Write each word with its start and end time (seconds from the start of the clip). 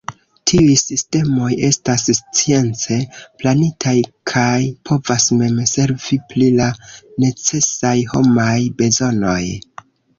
Tiuj 0.51 0.69
sistemoj 0.81 1.49
estas 1.67 2.05
science 2.39 2.97
planitaj 3.43 3.95
kaj 4.33 4.57
povas 4.91 5.29
mem 5.45 5.63
servi 5.75 6.23
pri 6.33 6.51
la 6.59 6.73
necesaj 7.29 7.97
homaj 8.17 8.61
bezonoj. 8.83 9.41